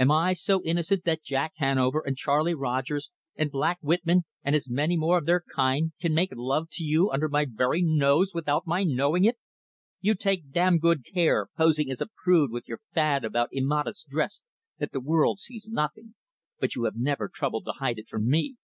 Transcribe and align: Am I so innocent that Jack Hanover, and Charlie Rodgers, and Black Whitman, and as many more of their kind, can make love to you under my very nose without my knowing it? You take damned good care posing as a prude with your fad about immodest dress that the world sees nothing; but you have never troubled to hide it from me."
Am 0.00 0.10
I 0.10 0.32
so 0.32 0.64
innocent 0.64 1.04
that 1.04 1.22
Jack 1.22 1.52
Hanover, 1.58 2.02
and 2.04 2.16
Charlie 2.16 2.56
Rodgers, 2.56 3.12
and 3.36 3.52
Black 3.52 3.78
Whitman, 3.80 4.22
and 4.42 4.56
as 4.56 4.68
many 4.68 4.96
more 4.96 5.16
of 5.16 5.26
their 5.26 5.44
kind, 5.54 5.92
can 6.00 6.12
make 6.12 6.30
love 6.34 6.68
to 6.72 6.82
you 6.84 7.08
under 7.12 7.28
my 7.28 7.46
very 7.48 7.80
nose 7.80 8.34
without 8.34 8.66
my 8.66 8.82
knowing 8.82 9.24
it? 9.24 9.36
You 10.00 10.16
take 10.16 10.50
damned 10.50 10.80
good 10.80 11.04
care 11.06 11.46
posing 11.56 11.88
as 11.88 12.00
a 12.00 12.08
prude 12.08 12.50
with 12.50 12.66
your 12.66 12.80
fad 12.94 13.24
about 13.24 13.50
immodest 13.52 14.08
dress 14.08 14.42
that 14.78 14.90
the 14.90 14.98
world 14.98 15.38
sees 15.38 15.68
nothing; 15.70 16.16
but 16.58 16.74
you 16.74 16.82
have 16.82 16.96
never 16.96 17.28
troubled 17.32 17.64
to 17.66 17.72
hide 17.78 18.00
it 18.00 18.08
from 18.08 18.28
me." 18.28 18.56